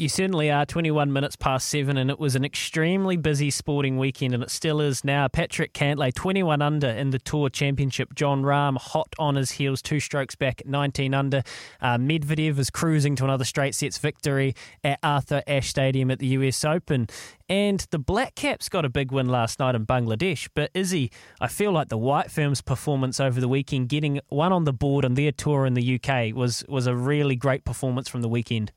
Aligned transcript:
you 0.00 0.08
certainly 0.08 0.50
are 0.50 0.64
21 0.64 1.12
minutes 1.12 1.36
past 1.36 1.68
seven, 1.68 1.98
and 1.98 2.10
it 2.10 2.18
was 2.18 2.34
an 2.34 2.42
extremely 2.42 3.18
busy 3.18 3.50
sporting 3.50 3.98
weekend, 3.98 4.32
and 4.32 4.42
it 4.42 4.50
still 4.50 4.80
is 4.80 5.04
now. 5.04 5.28
Patrick 5.28 5.74
Cantlay, 5.74 6.12
21 6.14 6.62
under 6.62 6.88
in 6.88 7.10
the 7.10 7.18
Tour 7.18 7.50
Championship. 7.50 8.14
Jon 8.14 8.42
Rahm, 8.42 8.78
hot 8.78 9.14
on 9.18 9.34
his 9.34 9.52
heels, 9.52 9.82
two 9.82 10.00
strokes 10.00 10.34
back 10.34 10.62
at 10.62 10.66
19 10.66 11.12
under. 11.12 11.42
Uh, 11.82 11.98
Medvedev 11.98 12.58
is 12.58 12.70
cruising 12.70 13.14
to 13.16 13.24
another 13.24 13.44
straight 13.44 13.74
sets 13.74 13.98
victory 13.98 14.54
at 14.82 14.98
Arthur 15.02 15.42
Ashe 15.46 15.68
Stadium 15.68 16.10
at 16.10 16.18
the 16.18 16.28
US 16.28 16.64
Open. 16.64 17.06
And 17.50 17.86
the 17.90 17.98
Black 17.98 18.34
Caps 18.36 18.70
got 18.70 18.86
a 18.86 18.88
big 18.88 19.12
win 19.12 19.28
last 19.28 19.58
night 19.58 19.74
in 19.74 19.84
Bangladesh. 19.84 20.48
But 20.54 20.70
Izzy, 20.72 21.10
I 21.42 21.48
feel 21.48 21.72
like 21.72 21.90
the 21.90 21.98
White 21.98 22.30
Ferns' 22.30 22.62
performance 22.62 23.20
over 23.20 23.38
the 23.38 23.48
weekend, 23.48 23.90
getting 23.90 24.20
one 24.28 24.52
on 24.52 24.64
the 24.64 24.72
board 24.72 25.04
on 25.04 25.12
their 25.12 25.32
tour 25.32 25.66
in 25.66 25.74
the 25.74 26.00
UK, 26.00 26.34
was, 26.34 26.64
was 26.68 26.86
a 26.86 26.96
really 26.96 27.36
great 27.36 27.66
performance 27.66 28.08
from 28.08 28.22
the 28.22 28.28
weekend 28.28 28.72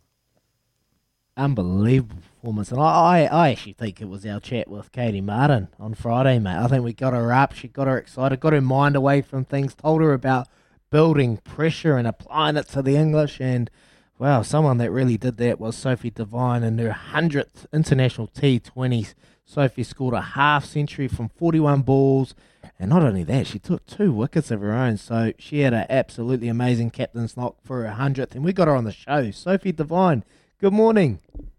unbelievable 1.35 2.17
performance. 2.17 2.71
And 2.71 2.79
I, 2.79 3.25
I, 3.25 3.49
actually 3.51 3.73
think 3.73 4.01
it 4.01 4.09
was 4.09 4.25
our 4.25 4.39
chat 4.39 4.67
with 4.67 4.91
Katie 4.91 5.21
Martin 5.21 5.69
on 5.79 5.93
Friday, 5.93 6.39
mate. 6.39 6.57
I 6.57 6.67
think 6.67 6.83
we 6.83 6.93
got 6.93 7.13
her 7.13 7.33
up, 7.33 7.53
she 7.53 7.67
got 7.67 7.87
her 7.87 7.97
excited, 7.97 8.39
got 8.39 8.53
her 8.53 8.61
mind 8.61 8.95
away 8.95 9.21
from 9.21 9.45
things, 9.45 9.73
told 9.73 10.01
her 10.01 10.13
about 10.13 10.47
building 10.91 11.37
pressure 11.37 11.97
and 11.97 12.07
applying 12.07 12.57
it 12.57 12.67
to 12.69 12.81
the 12.81 12.95
English. 12.95 13.41
And 13.41 13.71
wow, 14.19 14.41
someone 14.41 14.77
that 14.77 14.91
really 14.91 15.17
did 15.17 15.37
that 15.37 15.59
was 15.59 15.75
Sophie 15.75 16.11
Devine 16.11 16.63
in 16.63 16.77
her 16.77 16.95
100th 17.11 17.65
international 17.73 18.27
T20s. 18.27 19.13
Sophie 19.45 19.83
scored 19.83 20.13
a 20.13 20.21
half 20.21 20.65
century 20.65 21.07
from 21.07 21.29
41 21.29 21.81
balls. 21.81 22.35
And 22.79 22.89
not 22.89 23.03
only 23.03 23.23
that, 23.25 23.47
she 23.47 23.59
took 23.59 23.85
two 23.85 24.11
wickets 24.11 24.51
of 24.51 24.61
her 24.61 24.73
own. 24.73 24.97
So 24.97 25.33
she 25.37 25.59
had 25.59 25.73
an 25.73 25.85
absolutely 25.89 26.47
amazing 26.47 26.91
captain's 26.91 27.35
knock 27.35 27.57
for 27.63 27.83
her 27.83 27.95
100th. 27.95 28.35
And 28.35 28.43
we 28.43 28.53
got 28.53 28.67
her 28.67 28.75
on 28.75 28.83
the 28.83 28.91
show. 28.91 29.31
Sophie 29.31 29.71
Devine 29.71 30.23
Good 30.63 30.71
morning. 30.71 31.19
Good 31.35 31.49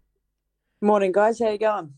morning, 0.81 1.11
guys. 1.11 1.37
How 1.37 1.51
you 1.51 1.59
going? 1.59 1.93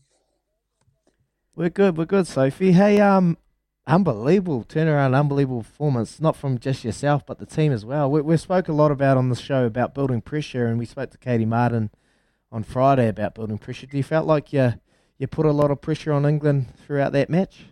We're 1.56 1.70
good. 1.70 1.96
We're 1.96 2.04
good, 2.04 2.26
Sophie. 2.26 2.72
Hey, 2.72 3.00
um, 3.00 3.38
unbelievable 3.86 4.62
turnaround, 4.68 5.18
unbelievable 5.18 5.62
performance. 5.62 6.20
Not 6.20 6.36
from 6.36 6.58
just 6.58 6.84
yourself, 6.84 7.24
but 7.24 7.38
the 7.38 7.46
team 7.46 7.72
as 7.72 7.82
well. 7.82 8.10
We, 8.10 8.20
we 8.20 8.36
spoke 8.36 8.68
a 8.68 8.74
lot 8.74 8.90
about 8.90 9.16
on 9.16 9.30
the 9.30 9.36
show 9.36 9.64
about 9.64 9.94
building 9.94 10.20
pressure, 10.20 10.66
and 10.66 10.78
we 10.78 10.84
spoke 10.84 11.10
to 11.12 11.16
Katie 11.16 11.46
Martin 11.46 11.88
on 12.52 12.62
Friday 12.62 13.08
about 13.08 13.34
building 13.34 13.56
pressure. 13.56 13.86
Do 13.86 13.96
you 13.96 14.02
felt 14.02 14.26
like 14.26 14.52
you 14.52 14.74
you 15.16 15.26
put 15.26 15.46
a 15.46 15.52
lot 15.52 15.70
of 15.70 15.80
pressure 15.80 16.12
on 16.12 16.26
England 16.26 16.66
throughout 16.76 17.12
that 17.12 17.30
match? 17.30 17.68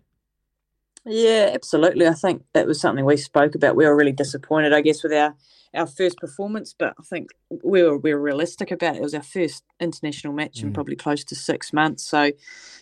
Yeah, 1.07 1.51
absolutely. 1.55 2.07
I 2.07 2.15
think 2.15 2.43
that 2.53 2.67
was 2.67 2.81
something 2.81 3.05
we 3.05 3.17
spoke 3.17 3.55
about. 3.55 3.77
We 3.77 3.87
were 3.87 3.97
really 3.97 4.13
disappointed, 4.13 4.73
I 4.73 4.81
guess, 4.81 5.03
with 5.03 5.13
our 5.13 5.35
our 5.75 5.87
first 5.87 6.17
performance, 6.19 6.75
but 6.77 6.95
I 6.99 7.03
think 7.03 7.31
we 7.63 7.83
were 7.83 7.99
we 7.99 8.13
were 8.15 8.21
realistic 8.21 8.71
about 8.71 8.95
it. 8.95 8.99
It 8.99 9.03
was 9.03 9.15
our 9.15 9.23
first 9.23 9.63
international 9.79 10.33
match 10.33 10.61
mm. 10.61 10.65
in 10.65 10.73
probably 10.73 10.97
close 10.97 11.23
to 11.25 11.35
six 11.35 11.73
months, 11.73 12.05
so 12.05 12.33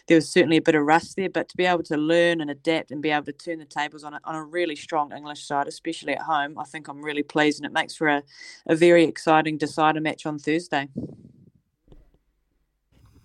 there 0.06 0.16
was 0.16 0.30
certainly 0.30 0.58
a 0.58 0.62
bit 0.62 0.74
of 0.74 0.84
rust 0.84 1.16
there. 1.16 1.28
But 1.28 1.48
to 1.50 1.56
be 1.56 1.66
able 1.66 1.82
to 1.84 1.96
learn 1.96 2.40
and 2.40 2.50
adapt 2.50 2.92
and 2.92 3.02
be 3.02 3.10
able 3.10 3.26
to 3.26 3.32
turn 3.32 3.58
the 3.58 3.64
tables 3.64 4.04
on 4.04 4.14
a, 4.14 4.20
on 4.24 4.36
a 4.36 4.44
really 4.44 4.76
strong 4.76 5.12
English 5.12 5.44
side, 5.44 5.66
especially 5.66 6.14
at 6.14 6.22
home, 6.22 6.56
I 6.58 6.64
think 6.64 6.88
I'm 6.88 7.02
really 7.02 7.24
pleased, 7.24 7.58
and 7.58 7.66
it 7.66 7.72
makes 7.72 7.96
for 7.96 8.08
a, 8.08 8.22
a 8.66 8.76
very 8.76 9.04
exciting 9.04 9.58
decider 9.58 10.00
match 10.00 10.24
on 10.24 10.38
Thursday. 10.38 10.88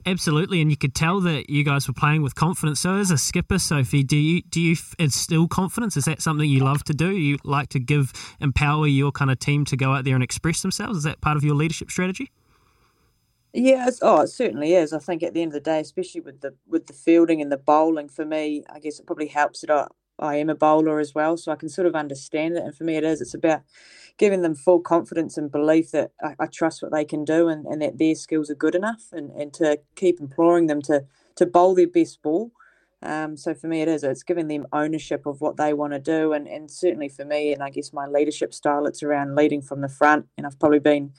Absolutely, 0.06 0.62
and 0.62 0.72
you 0.72 0.78
could 0.78 0.96
tell 0.96 1.20
that 1.22 1.50
you 1.50 1.64
guys 1.64 1.88
were 1.88 1.94
playing 1.94 2.22
with 2.22 2.34
confidence. 2.34 2.80
So, 2.80 2.96
as 2.96 3.12
a 3.12 3.18
skipper, 3.18 3.60
Sophie, 3.60 4.04
do 4.04 4.18
you 4.18 4.42
do 4.44 4.62
you 4.62 4.76
instill 4.98 5.48
confidence? 5.48 5.98
Is 5.98 6.06
that 6.06 6.22
something 6.22 6.50
you 6.50 6.62
love 6.64 6.84
to 6.86 6.94
do? 6.94 7.12
You 7.12 7.38
like 7.44 7.70
to 7.70 7.80
give 7.80 8.14
empower 8.40 8.88
your 8.88 9.12
kind 9.12 9.30
of 9.30 9.40
team 9.40 9.66
to 9.66 9.78
go 9.78 9.94
out 9.94 10.06
there 10.06 10.16
and 10.16 10.24
express 10.24 10.62
themselves? 10.62 11.00
Is 11.00 11.04
that 11.04 11.22
part 11.22 11.38
of 11.38 11.44
your 11.44 11.56
leadership 11.56 11.92
strategy? 11.92 12.32
Yeah, 13.54 13.90
oh, 14.02 14.22
it 14.22 14.28
certainly 14.28 14.74
is. 14.74 14.94
I 14.94 15.00
think 15.00 15.24
at 15.24 15.34
the 15.34 15.42
end 15.42 15.50
of 15.50 15.54
the 15.54 15.60
day, 15.60 15.80
especially 15.80 16.22
with 16.22 16.42
the 16.42 16.56
with 16.68 16.88
the 16.88 16.94
fielding 16.94 17.42
and 17.42 17.52
the 17.52 17.58
bowling, 17.58 18.08
for 18.08 18.26
me, 18.26 18.64
I 18.72 18.80
guess 18.80 19.00
it 19.00 19.08
probably 19.08 19.28
helps 19.28 19.62
that 19.62 19.72
I, 19.72 19.88
I 20.20 20.36
am 20.36 20.50
a 20.50 20.56
bowler 20.56 21.00
as 21.00 21.16
well, 21.16 21.36
so 21.36 21.52
I 21.52 21.56
can 21.56 21.70
sort 21.70 21.88
of 21.88 21.96
understand 21.96 22.58
it. 22.58 22.64
And 22.64 22.76
for 22.76 22.84
me, 22.84 22.96
it 22.96 23.04
is. 23.04 23.22
It's 23.22 23.34
about 23.34 23.64
giving 24.20 24.42
them 24.42 24.54
full 24.54 24.82
confidence 24.82 25.38
and 25.38 25.52
belief 25.52 25.92
that 25.92 26.12
I, 26.22 26.36
I, 26.42 26.46
trust 26.46 26.84
what 26.84 26.92
they 26.92 27.06
can 27.06 27.24
do 27.24 27.48
and, 27.48 27.66
and 27.66 27.82
that 27.82 27.98
their 27.98 28.14
skills 28.14 28.52
are 28.52 28.56
good 28.56 28.76
enough 28.76 29.06
and, 29.14 29.32
and 29.32 29.54
to 29.54 29.80
keep 29.96 30.20
imploring 30.20 30.68
them 30.68 30.82
to 30.84 31.06
to 31.38 31.46
bowl 31.46 31.74
their 31.74 31.88
best 31.88 32.22
ball. 32.22 32.52
Um, 33.02 33.38
so 33.38 33.56
for 33.56 33.68
me, 33.68 33.82
it 33.82 33.88
is. 33.88 34.04
It's 34.04 34.24
giving 34.24 34.50
them 34.50 34.68
ownership 34.74 35.26
of 35.26 35.40
what 35.40 35.56
they 35.56 35.74
want 35.74 35.94
to 35.94 36.00
do, 36.00 36.34
and 36.34 36.48
and 36.48 36.70
certainly 36.70 37.08
for 37.08 37.24
me, 37.24 37.54
and 37.54 37.64
I 37.64 37.70
guess 37.70 37.94
my 37.94 38.06
leadership 38.06 38.54
style, 38.54 38.86
it's 38.86 39.02
around 39.02 39.36
leading 39.36 39.62
from 39.62 39.82
the 39.82 39.90
front. 39.90 40.28
And 40.38 40.46
I've 40.46 40.60
probably 40.60 40.80
been 40.80 41.14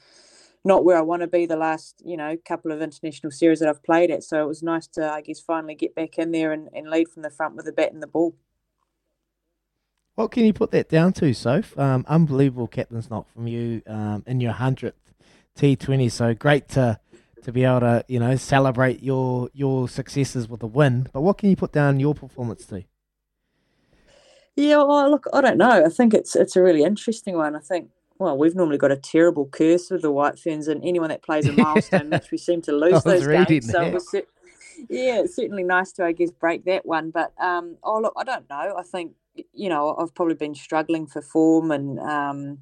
not 0.63 0.85
where 0.85 0.99
I 0.99 1.01
want 1.01 1.23
to 1.23 1.27
be 1.27 1.47
the 1.47 1.57
last 1.57 2.03
you 2.05 2.19
know 2.19 2.37
couple 2.45 2.71
of 2.71 2.83
international 2.83 3.31
series 3.31 3.61
that 3.61 3.69
I've 3.69 3.83
played 3.83 4.11
at. 4.11 4.23
So 4.23 4.43
it 4.43 4.47
was 4.47 4.63
nice 4.63 4.87
to 4.89 5.11
I 5.11 5.23
guess 5.23 5.41
finally 5.41 5.75
get 5.75 5.95
back 5.95 6.19
in 6.19 6.33
there 6.33 6.53
and, 6.53 6.69
and 6.75 6.91
lead 6.91 7.09
from 7.09 7.23
the 7.23 7.31
front 7.31 7.57
with 7.57 7.65
the 7.65 7.73
bat 7.73 7.95
and 7.95 8.03
the 8.03 8.07
ball. 8.07 8.37
What 10.21 10.33
can 10.33 10.45
you 10.45 10.53
put 10.53 10.71
that 10.73 10.91
down 10.91 11.15
to, 11.15 11.33
Soph? 11.33 11.79
Um, 11.79 12.05
unbelievable 12.07 12.69
captain's 12.69 13.09
knock 13.09 13.27
from 13.33 13.47
you 13.47 13.81
um, 13.87 14.23
in 14.27 14.39
your 14.39 14.53
hundredth 14.53 15.15
T20. 15.59 16.13
So 16.13 16.35
great 16.35 16.69
to 16.71 17.01
to 17.43 17.53
be 17.53 17.65
able 17.65 17.81
to 17.81 18.05
you 18.07 18.21
know 18.21 18.37
celebrate 18.37 19.03
your 19.03 19.49
your 19.55 19.89
successes 19.89 20.47
with 20.47 20.63
a 20.63 20.67
win. 20.67 21.09
But 21.11 21.23
what 21.23 21.39
can 21.39 21.49
you 21.49 21.57
put 21.57 21.73
down 21.73 22.01
your 22.01 22.15
performance 22.15 22.67
to? 22.67 22.85
Yeah, 24.57 24.83
well, 24.83 25.11
look, 25.11 25.25
I 25.33 25.41
don't 25.41 25.57
know. 25.57 25.87
I 25.87 25.89
think 25.89 26.13
it's 26.13 26.37
it's 26.37 26.55
a 26.55 26.61
really 26.61 26.83
interesting 26.83 27.39
one. 27.39 27.57
I 27.57 27.61
think 27.61 27.89
well, 28.19 28.37
we've 28.37 28.55
normally 28.55 28.77
got 28.77 28.93
a 28.93 28.97
terrible 28.97 29.47
curse 29.47 29.91
with 29.91 30.03
the 30.03 30.13
White 30.13 30.39
Ferns, 30.39 30.69
and 30.69 30.85
anyone 30.85 31.09
that 31.09 31.23
plays 31.23 31.49
a 31.49 31.53
milestone 31.53 32.09
match, 32.11 32.31
we 32.31 32.37
seem 32.37 32.61
to 32.61 32.73
lose 32.73 33.03
those 33.05 33.27
games. 33.27 33.71
So 33.71 33.81
it 33.81 33.95
was, 33.95 34.15
yeah, 34.91 35.21
it's 35.21 35.35
certainly 35.35 35.63
nice 35.63 35.93
to, 35.93 36.05
I 36.05 36.13
guess, 36.13 36.31
break 36.31 36.67
that 36.67 36.85
one. 36.85 37.11
But 37.11 37.33
um, 37.41 37.79
oh, 37.83 38.01
look, 38.01 38.13
I 38.19 38.25
don't 38.25 38.51
know. 38.51 38.75
I 38.79 38.83
think 38.83 39.13
you 39.53 39.69
know, 39.69 39.97
I've 39.99 40.15
probably 40.15 40.35
been 40.35 40.55
struggling 40.55 41.07
for 41.07 41.23
form 41.23 41.71
and, 41.71 41.99
um, 42.01 42.59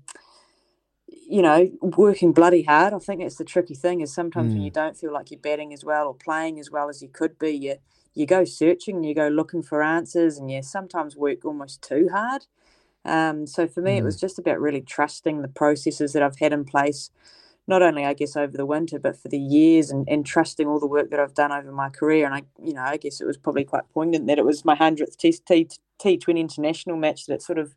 you 1.07 1.43
know, 1.43 1.71
working 1.81 2.33
bloody 2.33 2.63
hard. 2.63 2.93
I 2.95 2.99
think 2.99 3.21
that's 3.21 3.37
the 3.37 3.45
tricky 3.45 3.75
thing 3.75 4.01
is 4.01 4.13
sometimes 4.13 4.53
mm. 4.53 4.57
when 4.57 4.63
you 4.63 4.71
mm. 4.71 4.75
don't 4.75 4.97
feel 4.97 5.13
like 5.13 5.31
you're 5.31 5.41
batting 5.41 5.73
as 5.73 5.85
well 5.85 6.07
or 6.07 6.15
playing 6.15 6.59
as 6.59 6.71
well 6.71 6.89
as 6.89 7.03
you 7.03 7.09
could 7.09 7.39
be, 7.39 7.51
you 7.51 7.77
you 8.15 8.27
go 8.27 8.45
searching, 8.45 8.97
and 8.97 9.07
you 9.07 9.15
go 9.15 9.29
looking 9.29 9.63
for 9.63 9.83
answers, 9.83 10.39
and 10.39 10.51
you 10.51 10.63
sometimes 10.63 11.17
work 11.17 11.45
almost 11.45 11.83
too 11.83 12.09
hard. 12.13 12.47
Um, 13.05 13.47
so 13.47 13.69
for 13.69 13.81
me, 13.81 13.93
mm. 13.93 13.99
it 13.99 14.05
was 14.05 14.17
mm. 14.17 14.21
just 14.21 14.39
about 14.39 14.61
really 14.61 14.81
trusting 14.81 15.41
the 15.41 15.49
processes 15.49 16.13
that 16.13 16.23
I've 16.23 16.39
had 16.39 16.53
in 16.53 16.65
place, 16.65 17.11
not 17.69 17.81
only 17.81 18.05
I 18.05 18.15
guess 18.15 18.37
over 18.37 18.57
the 18.57 18.67
winter, 18.67 18.99
but 18.99 19.17
for 19.17 19.29
the 19.29 19.39
years, 19.39 19.91
and, 19.91 20.09
and 20.09 20.27
trusting 20.27 20.67
all 20.67 20.81
the 20.81 20.87
work 20.87 21.11
that 21.11 21.21
I've 21.21 21.35
done 21.35 21.53
over 21.53 21.71
my 21.71 21.91
career. 21.91 22.27
And 22.27 22.35
I, 22.35 22.43
you 22.61 22.73
know, 22.73 22.83
I 22.83 22.97
guess 22.97 23.21
it 23.21 23.27
was 23.27 23.37
probably 23.37 23.65
quite 23.65 23.89
poignant 23.95 24.27
that 24.27 24.39
it 24.39 24.45
was 24.45 24.65
my 24.65 24.75
hundredth 24.75 25.17
T, 25.17 25.33
T, 25.47 25.69
T20 25.99 26.39
international 26.39 26.97
match 26.97 27.27
that 27.27 27.35
it's 27.35 27.47
sort 27.47 27.59
of 27.59 27.75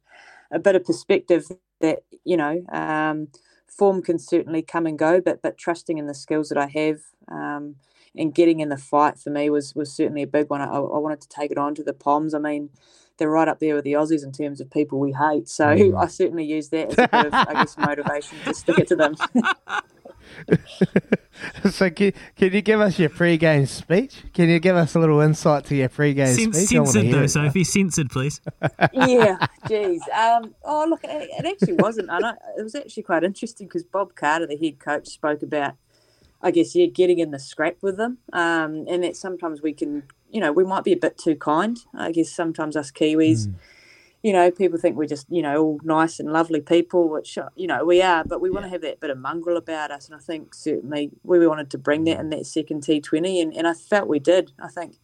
a 0.51 0.59
bit 0.59 0.75
of 0.75 0.85
perspective 0.85 1.47
that 1.79 2.03
you 2.23 2.37
know 2.37 2.63
um, 2.71 3.27
form 3.67 4.01
can 4.01 4.19
certainly 4.19 4.61
come 4.61 4.85
and 4.85 4.99
go, 4.99 5.21
but 5.21 5.41
but 5.41 5.57
trusting 5.57 5.97
in 5.97 6.07
the 6.07 6.13
skills 6.13 6.49
that 6.49 6.57
I 6.57 6.67
have 6.67 6.99
um, 7.29 7.75
and 8.15 8.33
getting 8.33 8.59
in 8.59 8.69
the 8.69 8.77
fight 8.77 9.18
for 9.18 9.29
me 9.29 9.50
was 9.50 9.75
was 9.75 9.91
certainly 9.91 10.21
a 10.21 10.27
big 10.27 10.50
one. 10.50 10.62
I, 10.62 10.65
I, 10.65 10.97
wanted 11.00 11.21
to 11.21 11.29
take 11.29 11.51
it 11.51 11.57
on 11.57 11.75
to 11.75 11.83
the 11.83 11.94
Poms. 11.94 12.33
I 12.33 12.39
mean, 12.39 12.69
they're 13.18 13.29
right 13.29 13.47
up 13.47 13.59
there 13.59 13.75
with 13.75 13.83
the 13.83 13.94
Aussies 13.94 14.24
in 14.24 14.31
terms 14.31 14.59
of 14.59 14.69
people 14.69 15.00
we 15.00 15.13
hate. 15.13 15.47
So 15.47 15.65
mm. 15.65 15.97
I 16.01 16.07
certainly 16.07 16.45
use 16.45 16.69
that 16.69 16.89
as 16.89 16.97
a 16.97 17.07
bit 17.07 17.25
of 17.27 17.33
I 17.33 17.53
guess 17.53 17.77
motivation 17.77 18.38
to 18.45 18.53
stick 18.53 18.79
it 18.79 18.88
to 18.89 18.95
them. 18.95 19.15
so 21.72 21.89
can, 21.89 22.13
can 22.36 22.54
you 22.54 22.62
give 22.62 22.80
us 22.80 23.00
your 23.00 23.10
pre-game 23.10 23.66
speech? 23.66 24.24
Can 24.33 24.50
you 24.50 24.60
give 24.60 24.75
us 24.75 24.95
a 24.95 25.00
little 25.00 25.19
insight 25.22 25.66
to 25.66 25.75
your 25.75 25.89
pre-game 25.89 26.33
Sen- 26.33 26.54
speech? 26.54 26.69
Censored 26.69 27.12
though, 27.12 27.28
Sophie. 27.28 27.63
Censored, 27.63 28.10
please. 28.10 28.42
yeah, 28.94 29.38
geez. 29.68 30.01
Um, 30.13 30.54
oh, 30.63 30.86
look, 30.89 31.04
it, 31.04 31.30
it 31.38 31.45
actually 31.45 31.74
wasn't. 31.74 32.10
I 32.10 32.19
know, 32.19 32.33
it 32.57 32.63
was 32.63 32.75
actually 32.75 33.04
quite 33.04 33.24
interesting 33.24 33.68
because 33.68 33.83
Bob 33.83 34.16
Carter, 34.16 34.48
the 34.48 34.57
head 34.57 34.80
coach, 34.80 35.07
spoke 35.10 35.42
about, 35.42 35.75
I 36.42 36.51
guess, 36.51 36.75
yeah, 36.75 36.88
getting 36.88 37.19
in 37.19 37.31
the 37.31 37.39
scrap 37.39 37.77
with 37.81 37.98
them, 37.98 38.19
um, 38.34 38.86
and 38.88 39.04
that 39.04 39.16
sometimes 39.16 39.62
we 39.62 39.74
can, 39.74 40.04
you 40.30 40.39
know, 40.39 40.51
we 40.51 40.63
might 40.63 40.84
be 40.84 40.94
a 40.94 40.98
bit 40.98 41.18
too 41.18 41.36
kind. 41.36 41.77
I 41.94 42.12
guess 42.12 42.31
sometimes 42.31 42.75
us 42.75 42.92
Kiwis. 42.92 43.48
Mm 43.48 43.56
you 44.23 44.33
know, 44.33 44.51
people 44.51 44.77
think 44.77 44.95
we're 44.95 45.07
just, 45.07 45.25
you 45.29 45.41
know, 45.41 45.63
all 45.63 45.79
nice 45.83 46.19
and 46.19 46.31
lovely 46.31 46.62
people, 46.62 47.09
which, 47.09 47.38
uh, 47.38 47.50
you 47.56 47.65
know, 47.65 47.83
we 47.83 48.01
are, 48.01 48.23
but 48.23 48.39
we 48.39 48.51
want 48.51 48.65
to 48.65 48.69
have 48.69 48.81
that 48.81 49.00
bit 49.00 49.09
of 49.09 49.18
mongrel 49.18 49.57
about 49.57 49.89
us. 49.89 50.06
And 50.06 50.15
I 50.15 50.19
think 50.19 50.53
certainly 50.53 51.12
we 51.23 51.47
wanted 51.47 51.71
to 51.71 51.77
bring 51.77 52.03
that 52.03 52.19
in 52.19 52.29
that 52.29 52.45
second 52.45 52.83
T20, 52.83 53.41
and, 53.41 53.53
and 53.53 53.68
I 53.68 53.73
felt 53.73 54.07
we 54.07 54.19
did. 54.19 54.51
I 54.59 54.68
think 54.68 54.97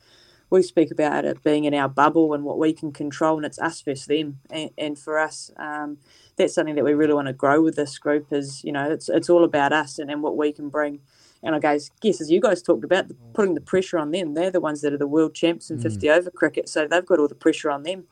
we 0.49 0.61
speak 0.61 0.91
about 0.91 1.25
it 1.25 1.43
being 1.43 1.65
in 1.65 1.73
our 1.73 1.89
bubble 1.89 2.33
and 2.33 2.43
what 2.43 2.59
we 2.59 2.73
can 2.73 2.91
control, 2.91 3.37
and 3.37 3.45
it's 3.45 3.59
us 3.59 3.81
versus 3.81 4.05
them. 4.05 4.39
And, 4.51 4.69
and 4.77 4.99
for 4.99 5.17
us, 5.17 5.51
um, 5.57 5.97
that's 6.37 6.53
something 6.53 6.75
that 6.75 6.85
we 6.85 6.93
really 6.93 7.13
want 7.13 7.27
to 7.27 7.33
grow 7.33 7.61
with 7.61 7.75
this 7.75 7.97
group 7.97 8.27
is, 8.31 8.63
you 8.63 8.71
know, 8.71 8.91
it's, 8.91 9.09
it's 9.09 9.29
all 9.29 9.43
about 9.43 9.73
us 9.73 9.97
and, 9.97 10.11
and 10.11 10.21
what 10.21 10.37
we 10.37 10.51
can 10.51 10.69
bring. 10.69 10.99
And 11.43 11.55
I 11.55 11.59
guess, 11.59 11.89
guess 12.01 12.21
as 12.21 12.31
you 12.31 12.39
guys 12.39 12.61
talked 12.61 12.83
about, 12.83 13.05
putting 13.33 13.55
the 13.55 13.61
pressure 13.61 13.97
on 13.97 14.11
them. 14.11 14.33
They're 14.33 14.51
the 14.51 14.61
ones 14.61 14.81
that 14.81 14.93
are 14.93 14.97
the 14.97 15.07
world 15.07 15.33
champs 15.33 15.69
in 15.69 15.79
mm. 15.79 15.83
50 15.83 16.09
over 16.09 16.31
cricket, 16.31 16.69
so 16.69 16.87
they've 16.87 17.05
got 17.05 17.19
all 17.19 17.27
the 17.27 17.35
pressure 17.35 17.71
on 17.71 17.83
them. 17.83 18.05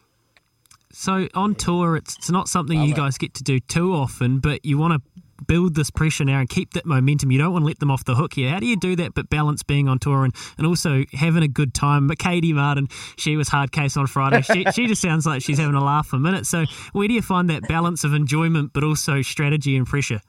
So 0.98 1.28
on 1.36 1.56
tour, 1.56 1.98
it's 1.98 2.16
it's 2.16 2.32
not 2.32 2.48
something 2.48 2.82
you 2.82 2.96
guys 2.96 3.18
get 3.18 3.34
to 3.34 3.44
do 3.44 3.60
too 3.60 3.94
often, 3.94 4.40
but 4.40 4.64
you 4.64 4.78
want 4.78 4.94
to 4.94 5.44
build 5.46 5.76
this 5.76 5.92
pressure 5.92 6.24
now 6.24 6.40
and 6.40 6.48
keep 6.48 6.72
that 6.72 6.86
momentum. 6.86 7.32
You 7.32 7.38
don't 7.38 7.52
want 7.52 7.64
to 7.64 7.68
let 7.68 7.80
them 7.80 7.92
off 7.92 8.06
the 8.06 8.16
hook 8.16 8.34
here. 8.34 8.50
How 8.50 8.60
do 8.60 8.66
you 8.66 8.78
do 8.78 8.96
that 8.96 9.14
but 9.14 9.30
balance 9.30 9.62
being 9.62 9.90
on 9.90 10.00
tour 10.00 10.24
and, 10.24 10.34
and 10.58 10.66
also 10.66 11.04
having 11.12 11.44
a 11.44 11.50
good 11.50 11.74
time? 11.74 12.08
But 12.08 12.18
Katie 12.18 12.54
Martin, 12.54 12.88
she 13.18 13.36
was 13.36 13.50
hard 13.50 13.74
case 13.74 13.98
on 13.98 14.08
Friday. 14.08 14.42
She, 14.42 14.64
she 14.72 14.88
just 14.88 15.02
sounds 15.02 15.26
like 15.26 15.42
she's 15.42 15.58
having 15.58 15.76
a 15.76 15.84
laugh 15.84 16.14
a 16.14 16.18
minute. 16.18 16.46
So 16.46 16.64
where 16.94 17.10
do 17.10 17.14
you 17.14 17.22
find 17.22 17.50
that 17.50 17.68
balance 17.68 18.06
of 18.06 18.14
enjoyment 18.14 18.72
but 18.74 18.86
also 18.86 19.22
strategy 19.22 19.76
and 19.76 19.86
pressure? 19.86 20.22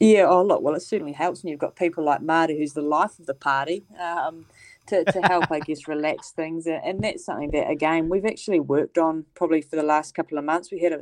Yeah, 0.00 0.24
oh 0.26 0.42
look, 0.42 0.62
well 0.62 0.74
it 0.74 0.80
certainly 0.80 1.12
helps 1.12 1.42
when 1.42 1.50
you've 1.50 1.60
got 1.60 1.76
people 1.76 2.02
like 2.02 2.22
Marty 2.22 2.56
who's 2.56 2.72
the 2.72 2.80
life 2.80 3.18
of 3.18 3.26
the 3.26 3.34
party. 3.34 3.84
Um, 4.00 4.46
to, 4.86 5.04
to 5.04 5.20
help, 5.22 5.50
I 5.50 5.60
guess, 5.60 5.88
relax 5.88 6.30
things. 6.30 6.66
And 6.66 7.02
that's 7.02 7.24
something 7.24 7.50
that, 7.52 7.70
again, 7.70 8.08
we've 8.08 8.24
actually 8.24 8.60
worked 8.60 8.98
on 8.98 9.24
probably 9.34 9.62
for 9.62 9.76
the 9.76 9.82
last 9.82 10.14
couple 10.14 10.38
of 10.38 10.44
months. 10.44 10.70
We 10.70 10.80
had 10.80 10.92
a, 10.92 11.00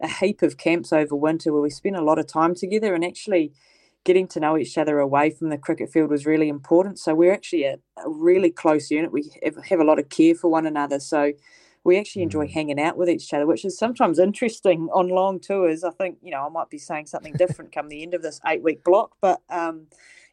a 0.00 0.08
heap 0.08 0.42
of 0.42 0.56
camps 0.56 0.92
over 0.92 1.14
winter 1.14 1.52
where 1.52 1.62
we 1.62 1.70
spent 1.70 1.96
a 1.96 2.02
lot 2.02 2.18
of 2.18 2.26
time 2.26 2.54
together 2.54 2.94
and 2.94 3.04
actually 3.04 3.52
getting 4.04 4.28
to 4.28 4.40
know 4.40 4.56
each 4.56 4.78
other 4.78 4.98
away 4.98 5.30
from 5.30 5.50
the 5.50 5.58
cricket 5.58 5.92
field 5.92 6.10
was 6.10 6.24
really 6.24 6.48
important. 6.48 6.98
So 6.98 7.14
we're 7.14 7.32
actually 7.32 7.64
a, 7.64 7.78
a 8.04 8.08
really 8.08 8.50
close 8.50 8.90
unit. 8.90 9.12
We 9.12 9.30
have, 9.44 9.56
have, 9.66 9.80
a 9.80 9.84
lot 9.84 9.98
of 9.98 10.08
care 10.08 10.34
for 10.34 10.50
one 10.50 10.66
another. 10.66 10.98
So 11.00 11.32
we 11.84 11.98
actually 11.98 12.22
enjoy 12.22 12.46
mm. 12.46 12.52
hanging 12.52 12.80
out 12.80 12.96
with 12.96 13.08
each 13.08 13.32
other, 13.34 13.46
which 13.46 13.64
is 13.64 13.76
sometimes 13.76 14.18
interesting 14.18 14.88
on 14.94 15.08
long 15.08 15.40
tours. 15.40 15.84
I 15.84 15.90
think, 15.90 16.18
you 16.22 16.30
know, 16.30 16.46
I 16.46 16.48
might 16.48 16.70
be 16.70 16.78
saying 16.78 17.06
something 17.06 17.34
different 17.34 17.72
come 17.72 17.88
the 17.88 18.02
end 18.02 18.14
of 18.14 18.22
this 18.22 18.40
eight 18.46 18.62
week 18.62 18.84
block, 18.84 19.16
but 19.20 19.42
um, 19.50 19.86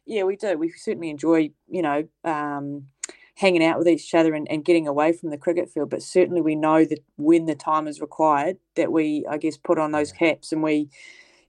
yeah, 0.06 0.22
we 0.22 0.36
do. 0.36 0.56
We 0.56 0.70
certainly 0.70 1.10
enjoy, 1.10 1.50
you 1.68 1.82
know, 1.82 2.08
um, 2.24 2.86
hanging 3.34 3.64
out 3.64 3.78
with 3.78 3.88
each 3.88 4.14
other 4.14 4.34
and, 4.34 4.46
and 4.50 4.64
getting 4.64 4.88
away 4.88 5.12
from 5.12 5.30
the 5.30 5.38
cricket 5.38 5.70
field. 5.70 5.90
But 5.90 6.02
certainly, 6.02 6.40
we 6.40 6.54
know 6.54 6.84
that 6.84 7.00
when 7.16 7.46
the 7.46 7.54
time 7.54 7.88
is 7.88 8.00
required, 8.00 8.58
that 8.76 8.92
we, 8.92 9.26
I 9.28 9.38
guess, 9.38 9.56
put 9.56 9.78
on 9.78 9.92
those 9.92 10.12
caps 10.12 10.52
and 10.52 10.62
we, 10.62 10.88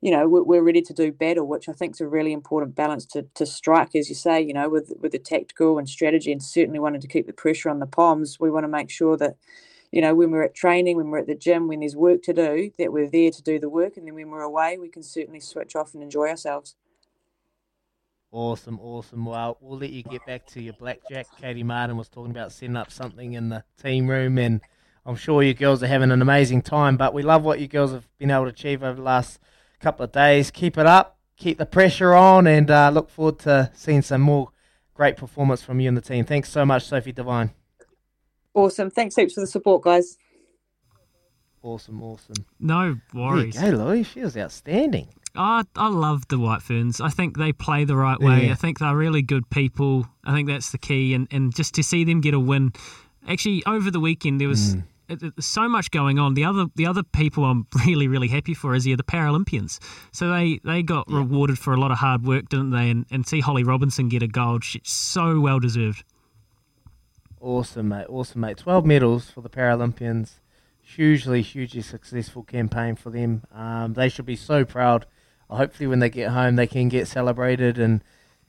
you 0.02 0.12
know, 0.12 0.28
we're, 0.28 0.62
ready 0.64 0.82
to 0.82 0.94
do 0.94 1.12
battle, 1.12 1.48
which 1.48 1.70
I 1.70 1.74
think 1.74 1.96
is 1.96 2.02
a 2.02 2.08
really 2.08 2.34
important 2.34 2.76
balance 2.76 3.06
to, 3.08 3.26
to 3.36 3.46
strike, 3.46 3.96
as 3.96 4.10
you 4.10 4.16
say, 4.16 4.42
you 4.42 4.54
know, 4.54 4.70
with 4.70 4.94
with 5.00 5.12
the 5.12 5.20
tactical 5.20 5.78
and 5.78 5.88
strategy, 5.90 6.32
and 6.32 6.42
certainly 6.44 6.80
wanting 6.80 7.02
to 7.02 7.08
keep 7.08 7.28
the 7.28 7.34
pressure 7.34 7.70
on 7.70 7.80
the 7.80 7.88
Poms. 7.88 8.40
We 8.40 8.52
want 8.52 8.64
to 8.66 8.70
make 8.70 8.90
sure 8.90 9.18
that 9.18 9.36
you 9.92 10.02
know, 10.02 10.14
when 10.16 10.32
we're 10.32 10.44
at 10.44 10.56
training, 10.56 10.98
when 10.98 11.10
we're 11.10 11.20
at 11.20 11.28
the 11.28 11.36
gym, 11.36 11.68
when 11.68 11.80
there's 11.80 11.96
work 11.96 12.22
to 12.24 12.34
do, 12.34 12.72
that 12.78 12.92
we're 12.92 13.10
there 13.10 13.32
to 13.32 13.42
do 13.42 13.60
the 13.60 13.70
work. 13.70 13.96
And 13.98 14.06
then 14.06 14.16
when 14.16 14.30
we're 14.30 14.42
away, 14.42 14.78
we 14.78 14.90
can 14.90 15.02
certainly 15.04 15.40
switch 15.40 15.76
off 15.76 15.94
and 15.94 16.04
enjoy 16.04 16.28
ourselves. 16.28 16.76
Awesome, 18.32 18.80
awesome. 18.82 19.26
Well, 19.26 19.58
we'll 19.62 19.80
let 19.80 19.92
you 19.92 20.04
get 20.04 20.26
back 20.26 20.46
to 20.48 20.62
your 20.62 20.74
blackjack. 20.74 21.28
Katie 21.40 21.64
Martin 21.64 21.96
was 21.96 22.10
talking 22.10 22.32
about 22.32 22.52
setting 22.52 22.76
up 22.76 22.92
something 22.92 23.34
in 23.34 23.50
the 23.50 23.64
team 23.82 24.10
room, 24.10 24.38
and 24.38 24.60
I'm 25.06 25.16
sure 25.16 25.42
you 25.42 25.54
girls 25.54 25.82
are 25.82 25.88
having 25.88 26.12
an 26.12 26.22
amazing 26.22 26.62
time. 26.62 26.98
But 26.98 27.14
we 27.14 27.24
love 27.24 27.44
what 27.44 27.62
you 27.62 27.68
girls 27.68 27.94
have 27.94 28.08
been 28.18 28.30
able 28.30 28.44
to 28.44 28.50
achieve 28.50 28.84
over 28.84 28.96
the 28.96 29.02
last 29.02 29.40
couple 29.80 30.04
of 30.04 30.12
days. 30.12 30.52
Keep 30.52 30.78
it 30.78 30.86
up, 30.86 31.18
keep 31.38 31.58
the 31.58 31.66
pressure 31.66 32.14
on, 32.14 32.48
and 32.48 32.70
uh, 32.70 32.90
look 32.94 33.10
forward 33.10 33.40
to 33.40 33.72
seeing 33.74 34.02
some 34.02 34.22
more 34.22 34.50
great 34.94 35.16
performance 35.16 35.62
from 35.62 35.80
you 35.80 35.88
and 35.88 35.96
the 35.96 36.02
team. 36.02 36.26
Thanks 36.26 36.50
so 36.50 36.66
much, 36.66 36.86
Sophie 36.86 37.14
Devine. 37.14 37.52
Awesome. 38.54 38.92
Thanks 38.92 39.16
heaps 39.16 39.36
for 39.36 39.42
the 39.42 39.48
support, 39.48 39.84
guys. 39.84 40.18
Awesome, 41.64 42.04
awesome. 42.04 42.46
No 42.60 42.98
worries. 43.14 43.56
There 43.56 43.72
you 43.72 43.78
go, 43.78 43.86
Louis. 43.86 44.04
She 44.04 44.20
was 44.20 44.36
outstanding. 44.36 45.08
I, 45.38 45.64
I 45.76 45.90
love 45.90 46.28
the 46.28 46.40
White 46.40 46.62
Ferns. 46.62 47.00
I 47.00 47.10
think 47.10 47.38
they 47.38 47.54
play 47.54 47.86
the 47.86 47.96
right 47.96 48.20
way. 48.20 48.48
Yeah. 48.48 48.52
I 48.52 48.56
think 48.56 48.80
they're 48.80 48.96
really 48.96 49.22
good 49.22 49.50
people. 49.50 50.08
I 50.26 50.34
think 50.34 50.48
that's 50.48 50.72
the 50.72 50.78
key. 50.78 51.14
And, 51.14 51.28
and 51.32 51.56
just 51.56 51.76
to 51.76 51.84
see 51.84 52.04
them 52.04 52.22
get 52.22 52.34
a 52.34 52.40
win. 52.40 52.74
Actually, 53.28 53.64
over 53.66 53.92
the 53.92 54.00
weekend, 54.00 54.42
there 54.42 54.48
was. 54.48 54.76
Mm. 54.76 54.84
so 55.40 55.70
much 55.70 55.92
going 55.92 56.20
on. 56.20 56.34
The 56.34 56.44
other 56.44 56.66
the 56.76 56.86
other 56.86 57.04
people 57.04 57.46
I'm 57.46 57.66
really 57.86 58.08
really 58.08 58.28
happy 58.28 58.54
for 58.54 58.76
is 58.76 58.84
here 58.84 58.98
the 58.98 59.04
Paralympians. 59.04 59.80
So 60.12 60.30
they 60.30 60.60
they 60.66 60.84
got 60.84 61.06
yeah. 61.08 61.18
rewarded 61.18 61.58
for 61.60 61.74
a 61.74 61.78
lot 61.78 61.92
of 61.92 61.98
hard 61.98 62.26
work, 62.26 62.50
didn't 62.50 62.72
they? 62.72 62.90
And 62.90 63.06
and 63.12 63.26
see 63.26 63.40
Holly 63.40 63.64
Robinson 63.64 64.10
get 64.10 64.24
a 64.24 64.28
gold, 64.28 64.64
so 64.84 65.40
well 65.40 65.60
deserved. 65.60 66.04
Awesome, 67.40 67.90
mate. 67.90 68.08
Awesome, 68.10 68.42
mate. 68.42 68.58
Twelve 68.58 68.86
medals 68.86 69.30
for 69.30 69.42
the 69.42 69.50
Paralympians. 69.50 70.40
Hugely, 70.82 71.42
hugely 71.42 71.82
successful 71.82 72.44
campaign 72.44 72.96
for 72.96 73.10
them. 73.10 73.44
Um, 73.54 73.94
they 73.94 74.08
should 74.10 74.26
be 74.26 74.38
so 74.38 74.66
proud 74.66 75.06
hopefully 75.56 75.88
when 75.88 76.00
they 76.00 76.10
get 76.10 76.30
home 76.30 76.56
they 76.56 76.68
can 76.68 76.90
get 76.90 77.08
celebrated 77.08 77.78
and 77.80 78.02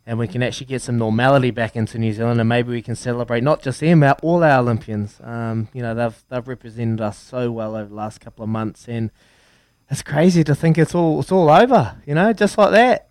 and 0.08 0.18
we 0.18 0.26
can 0.26 0.42
actually 0.42 0.64
get 0.64 0.80
some 0.80 0.96
normality 0.96 1.50
back 1.50 1.76
into 1.76 1.98
New 1.98 2.14
Zealand 2.14 2.40
and 2.40 2.48
maybe 2.48 2.70
we 2.70 2.80
can 2.80 2.96
celebrate 2.96 3.44
not 3.44 3.60
just 3.60 3.80
them, 3.80 4.00
but 4.00 4.18
all 4.22 4.42
our 4.42 4.60
Olympians. 4.60 5.20
Um, 5.22 5.68
you 5.74 5.82
know, 5.82 5.94
they've 5.94 6.24
they've 6.30 6.48
represented 6.48 7.02
us 7.02 7.18
so 7.18 7.52
well 7.52 7.76
over 7.76 7.90
the 7.90 7.94
last 7.94 8.18
couple 8.18 8.42
of 8.42 8.48
months 8.48 8.88
and 8.88 9.10
it's 9.90 10.02
crazy 10.02 10.42
to 10.44 10.54
think 10.54 10.78
it's 10.78 10.94
all 10.94 11.20
it's 11.20 11.30
all 11.30 11.50
over, 11.50 12.00
you 12.06 12.14
know, 12.14 12.32
just 12.32 12.56
like 12.56 12.70
that. 12.70 13.10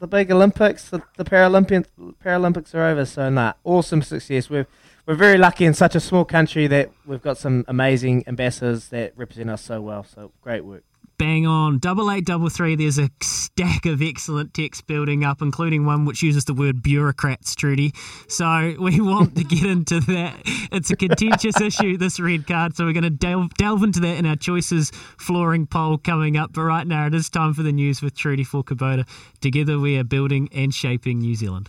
The 0.00 0.08
big 0.08 0.30
Olympics, 0.30 0.88
the, 0.90 1.02
the 1.16 1.24
Paralympics 1.24 2.74
are 2.74 2.82
over, 2.82 3.04
so 3.04 3.30
nah, 3.30 3.52
awesome 3.62 4.02
success. 4.02 4.50
We're 4.50 4.66
we're 5.06 5.14
very 5.14 5.38
lucky 5.38 5.66
in 5.66 5.74
such 5.74 5.94
a 5.94 6.00
small 6.00 6.24
country 6.24 6.66
that 6.66 6.90
we've 7.06 7.22
got 7.22 7.38
some 7.38 7.64
amazing 7.68 8.24
ambassadors 8.26 8.88
that 8.88 9.12
represent 9.16 9.50
us 9.50 9.62
so 9.62 9.80
well. 9.80 10.02
So 10.02 10.32
great 10.42 10.64
work. 10.64 10.84
Bang 11.18 11.48
on. 11.48 11.80
Double 11.80 12.12
eight, 12.12 12.24
double 12.24 12.48
three. 12.48 12.76
There's 12.76 12.98
a 12.98 13.10
stack 13.20 13.86
of 13.86 14.00
excellent 14.00 14.54
text 14.54 14.86
building 14.86 15.24
up, 15.24 15.42
including 15.42 15.84
one 15.84 16.04
which 16.04 16.22
uses 16.22 16.44
the 16.44 16.54
word 16.54 16.80
bureaucrats, 16.80 17.56
Trudy. 17.56 17.92
So 18.28 18.76
we 18.80 19.00
want 19.00 19.34
to 19.36 19.42
get 19.42 19.64
into 19.64 19.98
that. 20.00 20.40
It's 20.70 20.90
a 20.92 20.96
contentious 20.96 21.60
issue, 21.60 21.96
this 21.96 22.20
red 22.20 22.46
card. 22.46 22.76
So 22.76 22.84
we're 22.84 22.92
going 22.92 23.02
to 23.02 23.10
delve, 23.10 23.52
delve 23.54 23.82
into 23.82 23.98
that 24.00 24.16
in 24.16 24.26
our 24.26 24.36
choices 24.36 24.92
flooring 25.18 25.66
poll 25.66 25.98
coming 25.98 26.36
up. 26.36 26.52
But 26.52 26.62
right 26.62 26.86
now, 26.86 27.06
it 27.06 27.14
is 27.14 27.28
time 27.28 27.52
for 27.52 27.64
the 27.64 27.72
news 27.72 28.00
with 28.00 28.16
Trudy 28.16 28.44
for 28.44 28.62
Kubota. 28.62 29.04
Together, 29.40 29.80
we 29.80 29.98
are 29.98 30.04
building 30.04 30.48
and 30.52 30.72
shaping 30.72 31.18
New 31.18 31.34
Zealand. 31.34 31.68